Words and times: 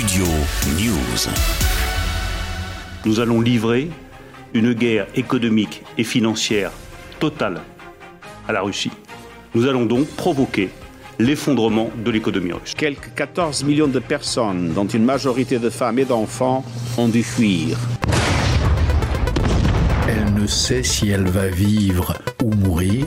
Studio 0.00 0.24
News. 0.78 1.28
Nous 3.04 3.20
allons 3.20 3.42
livrer 3.42 3.90
une 4.54 4.72
guerre 4.72 5.06
économique 5.14 5.82
et 5.98 6.04
financière 6.04 6.70
totale 7.18 7.60
à 8.48 8.52
la 8.52 8.62
Russie. 8.62 8.92
Nous 9.54 9.66
allons 9.66 9.84
donc 9.84 10.06
provoquer 10.06 10.70
l'effondrement 11.18 11.90
de 12.02 12.10
l'économie 12.10 12.52
russe. 12.52 12.72
Quelques 12.74 13.12
14 13.14 13.62
millions 13.64 13.88
de 13.88 13.98
personnes, 13.98 14.72
dont 14.72 14.86
une 14.86 15.04
majorité 15.04 15.58
de 15.58 15.68
femmes 15.68 15.98
et 15.98 16.06
d'enfants, 16.06 16.64
ont 16.96 17.08
dû 17.08 17.22
fuir. 17.22 17.76
Elle 20.08 20.32
ne 20.32 20.46
sait 20.46 20.82
si 20.82 21.10
elle 21.10 21.28
va 21.28 21.48
vivre 21.48 22.16
ou 22.42 22.54
mourir. 22.54 23.04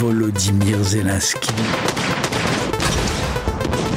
Volodymyr 0.00 0.82
Zelensky 0.82 1.54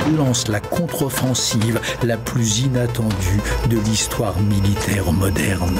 lance 0.10 0.48
la 0.48 0.60
contre-offensive 0.60 1.80
la 2.04 2.18
plus 2.18 2.60
inattendue 2.60 3.42
de 3.70 3.78
l'histoire 3.78 4.40
militaire 4.40 5.12
moderne. 5.12 5.78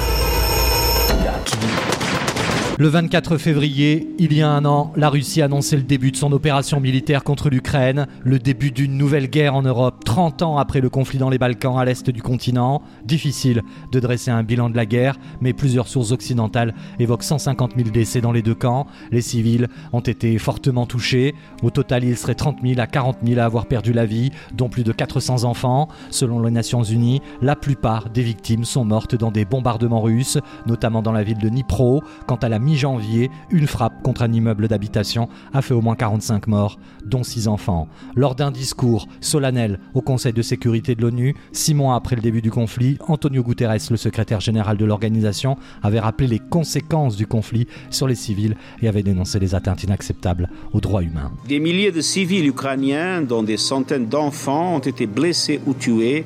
Le 2.80 2.88
24 2.88 3.38
février, 3.38 4.08
il 4.20 4.32
y 4.32 4.42
a 4.42 4.50
un 4.50 4.64
an, 4.64 4.94
la 4.96 5.10
Russie 5.10 5.42
annonçait 5.42 5.76
le 5.76 5.84
début 5.84 6.12
de 6.12 6.16
son 6.16 6.32
opération 6.32 6.80
militaire 6.80 7.26
contre 7.26 7.50
l'Ukraine, 7.50 8.08
le 8.24 8.40
début 8.40 8.72
d'une 8.72 8.98
nouvelle 8.98 9.30
guerre 9.30 9.54
en 9.54 9.64
Europe, 9.64 10.06
30 10.06 10.44
ans 10.44 10.58
après 10.58 10.80
le 10.80 10.90
conflit 10.90 11.20
dans 11.20 11.30
les 11.30 11.38
Balkans 11.38 11.78
à 11.78 11.84
l'est 11.84 12.10
du 12.10 12.22
continent. 12.22 12.82
Difficile 13.04 13.64
de 13.92 14.00
dresser 14.00 14.32
un 14.32 14.44
bilan 14.44 14.70
de 14.70 14.78
la 14.78 14.86
guerre, 14.86 15.18
mais 15.42 15.52
plusieurs 15.52 15.90
sources 15.90 16.14
occidentales 16.14 16.74
évoquent 17.00 17.24
150 17.24 17.74
000 17.76 17.90
décès 17.90 18.22
dans 18.22 18.32
les 18.32 18.42
deux 18.42 18.56
camps. 18.56 18.88
Les 19.12 19.20
civils 19.20 19.68
ont 19.92 20.00
été 20.00 20.38
fortement 20.38 20.86
touchés. 20.86 21.36
Au 21.64 21.72
total, 21.72 22.06
il 22.06 22.16
serait 22.16 22.34
30 22.34 22.60
000 22.64 22.80
à 22.80 22.88
40 22.88 23.18
000 23.26 23.42
à 23.42 23.44
avoir 23.44 23.66
perdu 23.66 23.92
la 23.92 24.06
vie, 24.06 24.32
dont 24.54 24.70
plus 24.70 24.86
de 24.86 24.94
400 24.94 25.44
enfants. 25.44 25.90
Selon 26.12 26.42
les 26.42 26.52
Nations 26.52 26.84
Unies, 26.84 27.22
la 27.42 27.58
plupart 27.58 28.10
des 28.10 28.24
victimes 28.24 28.64
sont 28.64 28.86
mortes 28.86 29.16
dans 29.16 29.32
des 29.32 29.44
bombardements 29.44 30.02
russes, 30.02 30.38
notamment 30.66 31.02
dans 31.02 31.12
la 31.12 31.24
ville 31.24 31.40
de 31.40 31.50
Dnipro. 31.50 32.02
Quant 32.26 32.38
à 32.38 32.48
la 32.48 32.69
mi-janvier, 32.70 33.32
une 33.50 33.66
frappe 33.66 34.04
contre 34.04 34.22
un 34.22 34.32
immeuble 34.32 34.68
d'habitation 34.68 35.28
a 35.54 35.64
fait 35.64 35.74
au 35.74 35.82
moins 35.82 35.96
45 35.96 36.46
morts, 36.46 36.78
dont 37.04 37.24
6 37.24 37.48
enfants. 37.48 37.88
Lors 38.16 38.36
d'un 38.36 38.52
discours 38.52 39.08
solennel 39.22 39.80
au 39.96 40.02
Conseil 40.02 40.34
de 40.34 40.44
sécurité 40.44 40.94
de 40.94 41.02
l'ONU, 41.02 41.36
six 41.52 41.74
mois 41.74 41.96
après 41.96 42.16
le 42.16 42.22
début 42.22 42.44
du 42.44 42.52
conflit, 42.52 42.98
Antonio 43.08 43.42
Guterres, 43.42 43.90
le 43.90 43.98
secrétaire 43.98 44.40
général 44.40 44.78
de 44.78 44.86
l'organisation, 44.86 45.58
avait 45.82 46.00
rappelé 46.00 46.28
les 46.28 46.40
conséquences 46.40 47.16
du 47.16 47.26
conflit 47.26 47.66
sur 47.90 48.08
les 48.08 48.16
civils 48.16 48.56
et 48.84 48.88
avait 48.88 49.04
dénoncé 49.04 49.40
les 49.40 49.56
atteintes 49.56 49.84
inacceptables 49.84 50.48
aux 50.72 50.80
droits 50.80 51.02
humains. 51.02 51.32
Des 51.48 51.60
milliers 51.60 51.92
de 51.92 52.02
civils 52.02 52.46
ukrainiens, 52.46 53.24
dont 53.24 53.42
des 53.42 53.58
centaines 53.58 54.08
d'enfants, 54.08 54.76
ont 54.76 54.80
été 54.80 55.08
blessés 55.08 55.60
ou 55.66 55.74
tués, 55.74 56.24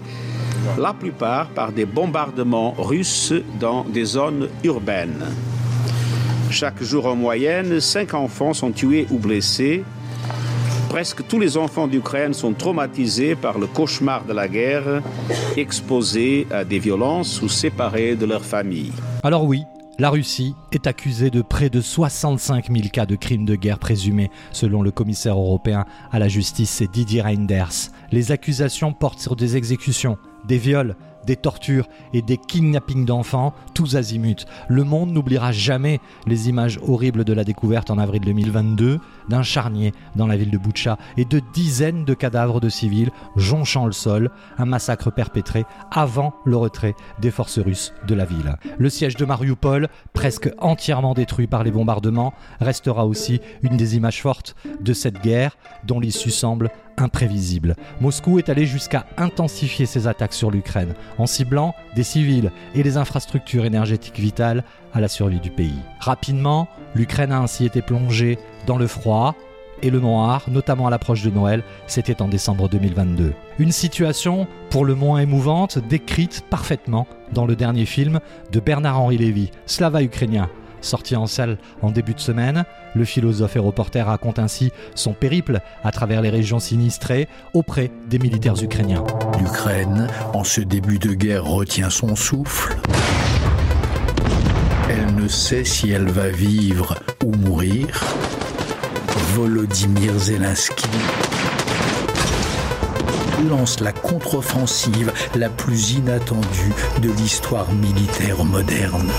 la 0.77 0.93
plupart 0.93 1.47
par 1.49 1.71
des 1.71 1.85
bombardements 1.85 2.73
russes 2.77 3.33
dans 3.61 3.85
des 3.85 4.03
zones 4.03 4.49
urbaines. 4.63 5.23
Chaque 6.53 6.83
jour 6.83 7.07
en 7.07 7.15
moyenne, 7.15 7.79
cinq 7.79 8.13
enfants 8.13 8.53
sont 8.53 8.71
tués 8.71 9.07
ou 9.09 9.17
blessés. 9.17 9.83
Presque 10.87 11.25
tous 11.27 11.39
les 11.39 11.57
enfants 11.57 11.87
d'Ukraine 11.87 12.35
sont 12.35 12.53
traumatisés 12.53 13.33
par 13.33 13.57
le 13.57 13.65
cauchemar 13.65 14.23
de 14.25 14.33
la 14.33 14.47
guerre, 14.47 15.01
exposés 15.57 16.45
à 16.51 16.63
des 16.63 16.77
violences 16.77 17.41
ou 17.41 17.49
séparés 17.49 18.15
de 18.15 18.27
leur 18.27 18.45
famille. 18.45 18.91
Alors 19.23 19.45
oui, 19.45 19.63
la 19.97 20.11
Russie 20.11 20.53
est 20.71 20.85
accusée 20.85 21.31
de 21.31 21.41
près 21.41 21.71
de 21.71 21.81
65 21.81 22.71
000 22.71 22.89
cas 22.93 23.07
de 23.07 23.15
crimes 23.15 23.45
de 23.45 23.55
guerre 23.55 23.79
présumés, 23.79 24.29
selon 24.51 24.83
le 24.83 24.91
commissaire 24.91 25.39
européen 25.39 25.85
à 26.11 26.19
la 26.19 26.27
justice, 26.27 26.83
Didier 26.93 27.23
Reinders. 27.23 27.89
Les 28.11 28.31
accusations 28.31 28.93
portent 28.93 29.21
sur 29.21 29.35
des 29.35 29.57
exécutions, 29.57 30.19
des 30.47 30.59
viols, 30.59 30.95
des 31.25 31.35
tortures 31.35 31.87
et 32.13 32.21
des 32.21 32.37
kidnappings 32.37 33.05
d'enfants, 33.05 33.53
tous 33.73 33.95
azimuts. 33.95 34.45
Le 34.67 34.83
monde 34.83 35.11
n'oubliera 35.11 35.51
jamais 35.51 35.99
les 36.27 36.49
images 36.49 36.79
horribles 36.85 37.23
de 37.23 37.33
la 37.33 37.43
découverte 37.43 37.89
en 37.89 37.97
avril 37.97 38.21
2022 38.21 38.99
d'un 39.29 39.43
charnier 39.43 39.93
dans 40.15 40.27
la 40.27 40.37
ville 40.37 40.51
de 40.51 40.57
Boutcha 40.57 40.97
et 41.17 41.25
de 41.25 41.41
dizaines 41.53 42.05
de 42.05 42.13
cadavres 42.13 42.59
de 42.59 42.69
civils 42.69 43.11
jonchant 43.35 43.85
le 43.85 43.91
sol, 43.91 44.31
un 44.57 44.65
massacre 44.65 45.11
perpétré 45.11 45.65
avant 45.91 46.33
le 46.45 46.57
retrait 46.57 46.95
des 47.19 47.31
forces 47.31 47.59
russes 47.59 47.93
de 48.07 48.15
la 48.15 48.25
ville. 48.25 48.55
Le 48.77 48.89
siège 48.89 49.15
de 49.15 49.25
Mariupol, 49.25 49.87
presque 50.13 50.49
entièrement 50.59 51.13
détruit 51.13 51.47
par 51.47 51.63
les 51.63 51.71
bombardements, 51.71 52.33
restera 52.59 53.05
aussi 53.05 53.41
une 53.61 53.77
des 53.77 53.95
images 53.95 54.21
fortes 54.21 54.55
de 54.81 54.93
cette 54.93 55.21
guerre 55.21 55.57
dont 55.85 55.99
l'issue 55.99 56.31
semble 56.31 56.69
imprévisible. 56.97 57.75
Moscou 58.01 58.39
est 58.39 58.49
allé 58.49 58.65
jusqu'à 58.65 59.05
intensifier 59.17 59.85
ses 59.85 60.07
attaques 60.07 60.33
sur 60.33 60.51
l'Ukraine 60.51 60.93
en 61.17 61.25
ciblant 61.25 61.75
des 61.95 62.03
civils 62.03 62.51
et 62.75 62.83
les 62.83 62.97
infrastructures 62.97 63.65
énergétiques 63.65 64.19
vitales 64.19 64.63
à 64.93 65.01
la 65.01 65.07
survie 65.07 65.39
du 65.39 65.49
pays. 65.49 65.79
Rapidement, 65.99 66.67
l'Ukraine 66.95 67.31
a 67.31 67.39
ainsi 67.39 67.65
été 67.65 67.81
plongée 67.81 68.37
dans 68.65 68.77
le 68.77 68.87
froid 68.87 69.35
et 69.83 69.89
le 69.89 69.99
noir, 69.99 70.45
notamment 70.47 70.87
à 70.87 70.89
l'approche 70.89 71.23
de 71.23 71.29
Noël, 71.29 71.61
c'était 71.87 72.21
en 72.21 72.29
décembre 72.29 72.69
2022. 72.69 73.33
Une 73.59 73.71
situation 73.71 74.47
pour 74.69 74.85
le 74.85 74.95
moins 74.95 75.19
émouvante, 75.19 75.77
décrite 75.77 76.45
parfaitement 76.49 77.05
dans 77.33 77.45
le 77.45 77.55
dernier 77.55 77.85
film 77.85 78.19
de 78.51 78.59
Bernard-Henri 78.61 79.17
Lévy, 79.17 79.51
Slava 79.65 80.01
ukrainien, 80.01 80.49
sorti 80.83 81.15
en 81.15 81.27
salle 81.27 81.57
en 81.81 81.91
début 81.91 82.13
de 82.13 82.19
semaine. 82.19 82.65
Le 82.95 83.05
philosophe 83.05 83.55
et 83.55 83.59
reporter 83.59 84.05
raconte 84.05 84.39
ainsi 84.39 84.71
son 84.95 85.13
périple 85.13 85.61
à 85.83 85.91
travers 85.91 86.21
les 86.21 86.29
régions 86.29 86.59
sinistrées 86.59 87.27
auprès 87.53 87.91
des 88.09 88.19
militaires 88.19 88.61
ukrainiens. 88.61 89.03
L'Ukraine, 89.39 90.07
en 90.33 90.43
ce 90.43 90.61
début 90.61 90.99
de 90.99 91.13
guerre, 91.13 91.45
retient 91.45 91.89
son 91.89 92.15
souffle. 92.15 92.75
Elle 94.89 95.15
ne 95.15 95.27
sait 95.27 95.63
si 95.63 95.91
elle 95.91 96.09
va 96.09 96.29
vivre 96.29 96.95
ou 97.25 97.31
mourir. 97.31 97.87
Volodymyr 99.33 100.19
Zelensky 100.19 100.89
lance 103.49 103.79
la 103.79 103.91
contre-offensive 103.91 105.11
la 105.35 105.49
plus 105.49 105.93
inattendue 105.93 106.73
de 107.01 107.09
l'histoire 107.09 107.71
militaire 107.73 108.43
moderne. 108.43 109.11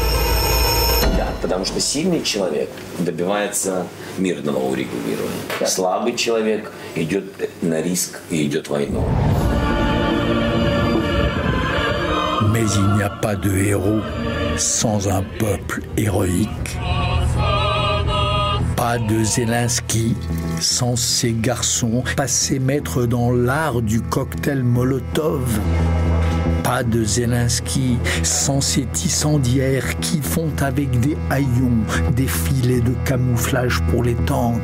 Потому 1.63 1.65
что 1.65 1.79
сильный 1.79 2.23
человек 2.23 2.69
добивается 2.99 3.87
мирного 4.17 4.59
урегулирования. 4.59 5.65
Слабый 5.65 6.15
человек 6.15 6.71
идет 6.95 7.49
на 7.61 7.81
риск 7.81 8.19
и 8.29 8.45
идет 8.45 8.67
войну. 8.69 9.03
Mais 12.51 12.65
il 12.75 12.95
n'y 12.95 13.03
a 13.03 13.09
pas 13.09 13.35
de 13.35 13.55
héros 13.55 14.01
sans 14.57 15.07
un 15.07 15.23
peuple 15.39 15.81
héroïque. 15.97 16.77
Pas 18.75 18.97
de 18.97 19.23
Zelensky 19.23 20.15
sans 20.59 20.95
ces 20.95 21.33
garçons 21.33 22.03
passés 22.15 22.59
maîtres 22.59 23.05
dans 23.05 23.31
l'art 23.31 23.81
du 23.81 24.01
cocktail 24.01 24.63
Molotov. 24.63 25.59
Pas 26.74 26.82
de 26.82 27.04
Zelensky 27.04 27.98
sans 28.24 28.60
ces 28.60 28.84
tissandières 28.86 29.96
qui 30.00 30.20
font 30.20 30.50
avec 30.60 30.98
des 30.98 31.16
haillons 31.30 31.70
des 32.16 32.26
filets 32.26 32.80
de 32.80 32.90
camouflage 33.04 33.80
pour 33.92 34.02
les 34.02 34.16
tanks. 34.26 34.58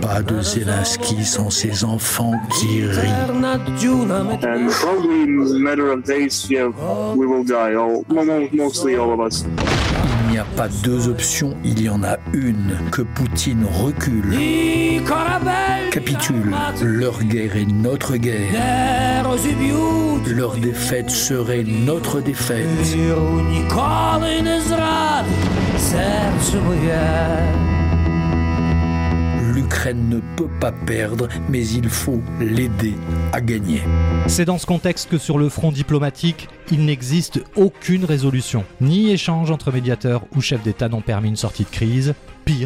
Pas 0.00 0.22
de 0.22 0.40
Zelensky 0.42 1.24
sans 1.24 1.50
ces 1.50 1.82
enfants 1.82 2.34
qui 2.60 2.84
rient. 2.84 3.08
And 3.32 4.68
probably 4.68 5.24
in 5.24 5.56
a 5.56 5.58
matter 5.58 5.90
of 5.90 6.04
days, 6.04 6.46
yeah, 6.48 6.68
we 7.16 7.26
will 7.26 7.42
die. 7.42 7.74
All, 7.74 8.04
mo- 8.08 8.48
mostly 8.52 8.94
all 8.94 9.10
of 9.10 9.18
us. 9.18 9.44
Il 10.26 10.34
n'y 10.34 10.38
a 10.38 10.44
pas 10.56 10.68
deux 10.84 11.08
options, 11.08 11.56
il 11.64 11.82
y 11.82 11.88
en 11.88 12.04
a 12.04 12.16
une. 12.32 12.76
Que 12.92 13.02
Poutine 13.02 13.66
recule, 13.68 14.32
capitule. 15.90 16.54
Leur 16.80 17.20
guerre 17.24 17.56
est 17.56 17.66
notre 17.66 18.14
guerre. 18.16 18.52
Leur 20.30 20.54
défaite 20.54 21.10
serait 21.10 21.64
notre 21.64 22.20
défaite. 22.20 22.64
L'Ukraine 29.52 30.08
ne 30.08 30.20
peut 30.36 30.48
pas 30.60 30.70
perdre, 30.70 31.28
mais 31.48 31.66
il 31.66 31.88
faut 31.88 32.20
l'aider 32.40 32.94
à 33.32 33.40
gagner. 33.40 33.82
C'est 34.28 34.44
dans 34.44 34.58
ce 34.58 34.66
contexte 34.66 35.10
que 35.10 35.18
sur 35.18 35.36
le 35.36 35.48
front 35.48 35.72
diplomatique, 35.72 36.48
il 36.70 36.84
n'existe 36.84 37.42
aucune 37.56 38.04
résolution, 38.04 38.64
ni 38.80 39.10
échange 39.10 39.50
entre 39.50 39.72
médiateurs 39.72 40.22
ou 40.36 40.40
chefs 40.40 40.62
d'État 40.62 40.88
n'ont 40.88 41.00
permis 41.00 41.30
une 41.30 41.36
sortie 41.36 41.64
de 41.64 41.70
crise. 41.70 42.14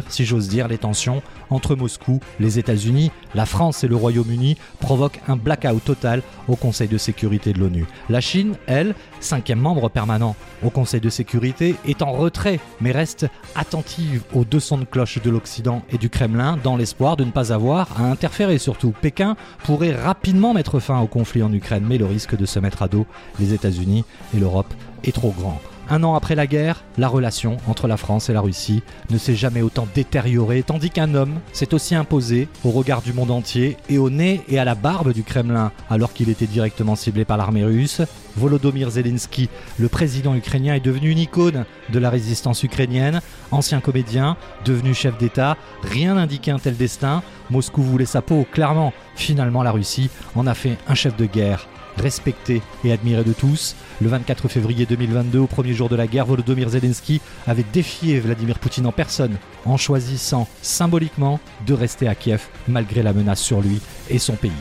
Si 0.09 0.25
j'ose 0.25 0.47
dire, 0.47 0.67
les 0.67 0.77
tensions 0.77 1.21
entre 1.49 1.75
Moscou, 1.75 2.19
les 2.39 2.59
États-Unis, 2.59 3.11
la 3.33 3.45
France 3.45 3.83
et 3.83 3.87
le 3.87 3.95
Royaume-Uni 3.95 4.57
provoquent 4.79 5.21
un 5.27 5.35
blackout 5.35 5.83
total 5.83 6.21
au 6.47 6.55
Conseil 6.55 6.87
de 6.87 6.97
sécurité 6.97 7.53
de 7.53 7.59
l'ONU. 7.59 7.85
La 8.09 8.21
Chine, 8.21 8.55
elle, 8.67 8.95
cinquième 9.19 9.59
membre 9.59 9.89
permanent 9.89 10.35
au 10.63 10.69
Conseil 10.69 11.01
de 11.01 11.09
sécurité, 11.09 11.75
est 11.85 12.01
en 12.01 12.11
retrait, 12.11 12.59
mais 12.81 12.91
reste 12.91 13.27
attentive 13.55 14.23
aux 14.33 14.45
deux 14.45 14.59
sons 14.59 14.77
de 14.77 14.85
cloche 14.85 15.21
de 15.21 15.29
l'Occident 15.29 15.81
et 15.91 15.97
du 15.97 16.09
Kremlin 16.09 16.57
dans 16.63 16.77
l'espoir 16.77 17.17
de 17.17 17.23
ne 17.23 17.31
pas 17.31 17.53
avoir 17.53 18.01
à 18.01 18.05
interférer 18.05 18.57
surtout. 18.57 18.93
Pékin 19.01 19.35
pourrait 19.63 19.95
rapidement 19.95 20.53
mettre 20.53 20.79
fin 20.79 20.99
au 20.99 21.07
conflit 21.07 21.43
en 21.43 21.53
Ukraine, 21.53 21.85
mais 21.87 21.97
le 21.97 22.05
risque 22.05 22.35
de 22.35 22.45
se 22.45 22.59
mettre 22.59 22.81
à 22.81 22.87
dos 22.87 23.05
les 23.39 23.53
États-Unis 23.53 24.03
et 24.35 24.39
l'Europe 24.39 24.73
est 25.03 25.13
trop 25.13 25.33
grand. 25.37 25.61
Un 25.87 26.03
an 26.03 26.15
après 26.15 26.33
la 26.33 26.47
guerre, 26.47 26.83
la 26.97 27.07
relation 27.07 27.57
entre 27.67 27.87
la 27.87 27.97
France 27.97 28.29
et 28.29 28.33
la 28.33 28.41
Russie 28.41 28.81
ne 29.11 29.19
s'est 29.19 29.35
jamais 29.35 29.61
autant 29.61 29.87
détériorée, 29.93 30.63
tandis 30.63 30.89
qu'un 30.89 31.13
homme 31.13 31.39
s'est 31.53 31.75
aussi 31.75 31.93
imposé 31.93 32.47
au 32.63 32.71
regard 32.71 33.03
du 33.03 33.13
monde 33.13 33.29
entier 33.29 33.77
et 33.87 33.99
au 33.99 34.09
nez 34.09 34.41
et 34.49 34.57
à 34.57 34.65
la 34.65 34.73
barbe 34.73 35.13
du 35.13 35.21
Kremlin, 35.21 35.71
alors 35.91 36.13
qu'il 36.13 36.29
était 36.29 36.47
directement 36.47 36.95
ciblé 36.95 37.23
par 37.23 37.37
l'armée 37.37 37.63
russe. 37.63 38.01
Volodymyr 38.35 38.89
Zelensky, 38.89 39.47
le 39.77 39.87
président 39.87 40.33
ukrainien, 40.33 40.73
est 40.73 40.79
devenu 40.79 41.11
une 41.11 41.19
icône 41.19 41.65
de 41.89 41.99
la 41.99 42.09
résistance 42.09 42.63
ukrainienne. 42.63 43.21
Ancien 43.51 43.79
comédien, 43.79 44.37
devenu 44.65 44.95
chef 44.95 45.17
d'État, 45.19 45.55
rien 45.83 46.15
n'indiquait 46.15 46.51
un 46.51 46.59
tel 46.59 46.75
destin. 46.75 47.21
Moscou 47.51 47.83
voulait 47.83 48.05
sa 48.05 48.23
peau, 48.23 48.47
clairement. 48.51 48.91
Finalement, 49.15 49.61
la 49.61 49.71
Russie 49.71 50.09
en 50.33 50.47
a 50.47 50.55
fait 50.55 50.77
un 50.87 50.95
chef 50.95 51.15
de 51.15 51.25
guerre 51.27 51.67
respecté 51.97 52.61
et 52.83 52.91
admiré 52.91 53.23
de 53.23 53.33
tous. 53.33 53.75
Le 54.01 54.09
24 54.09 54.47
février 54.47 54.85
2022, 54.85 55.39
au 55.39 55.47
premier 55.47 55.73
jour 55.73 55.89
de 55.89 55.95
la 55.95 56.07
guerre, 56.07 56.25
Volodymyr 56.25 56.69
Zelensky 56.69 57.21
avait 57.47 57.65
défié 57.73 58.19
Vladimir 58.19 58.59
Poutine 58.59 58.87
en 58.87 58.91
personne 58.91 59.37
en 59.65 59.77
choisissant 59.77 60.47
symboliquement 60.61 61.39
de 61.65 61.73
rester 61.73 62.07
à 62.07 62.15
Kiev 62.15 62.47
malgré 62.67 63.03
la 63.03 63.13
menace 63.13 63.41
sur 63.41 63.61
lui 63.61 63.79
et 64.09 64.19
son 64.19 64.35
pays. 64.35 64.51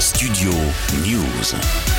Studio 0.00 0.50
News. 1.04 1.95